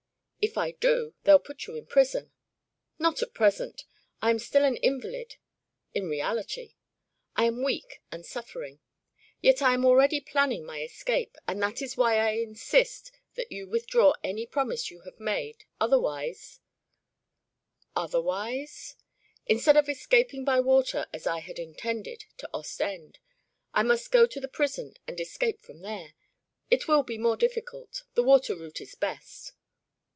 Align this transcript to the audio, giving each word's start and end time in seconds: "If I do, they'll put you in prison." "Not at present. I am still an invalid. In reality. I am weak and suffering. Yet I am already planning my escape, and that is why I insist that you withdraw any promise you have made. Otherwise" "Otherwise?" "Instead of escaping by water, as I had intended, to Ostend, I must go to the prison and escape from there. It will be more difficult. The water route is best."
"If 0.43 0.57
I 0.57 0.71
do, 0.71 1.13
they'll 1.23 1.37
put 1.37 1.67
you 1.67 1.75
in 1.75 1.85
prison." 1.85 2.31
"Not 2.97 3.21
at 3.21 3.35
present. 3.35 3.85
I 4.23 4.31
am 4.31 4.39
still 4.39 4.65
an 4.65 4.75
invalid. 4.77 5.35
In 5.93 6.09
reality. 6.09 6.73
I 7.35 7.43
am 7.45 7.63
weak 7.63 8.01
and 8.11 8.25
suffering. 8.25 8.79
Yet 9.39 9.61
I 9.61 9.75
am 9.75 9.85
already 9.85 10.19
planning 10.19 10.65
my 10.65 10.81
escape, 10.81 11.37
and 11.47 11.61
that 11.61 11.79
is 11.79 11.95
why 11.95 12.15
I 12.17 12.31
insist 12.37 13.11
that 13.35 13.51
you 13.51 13.67
withdraw 13.67 14.13
any 14.23 14.47
promise 14.47 14.89
you 14.89 15.01
have 15.01 15.19
made. 15.19 15.65
Otherwise" 15.79 16.59
"Otherwise?" 17.95 18.95
"Instead 19.45 19.77
of 19.77 19.87
escaping 19.89 20.43
by 20.43 20.59
water, 20.59 21.05
as 21.13 21.27
I 21.27 21.37
had 21.41 21.59
intended, 21.59 22.25
to 22.37 22.49
Ostend, 22.51 23.19
I 23.75 23.83
must 23.83 24.11
go 24.11 24.25
to 24.25 24.39
the 24.39 24.47
prison 24.47 24.95
and 25.07 25.19
escape 25.19 25.61
from 25.61 25.81
there. 25.83 26.15
It 26.71 26.87
will 26.87 27.03
be 27.03 27.19
more 27.19 27.37
difficult. 27.37 28.01
The 28.15 28.23
water 28.23 28.55
route 28.55 28.81
is 28.81 28.95
best." 28.95 29.51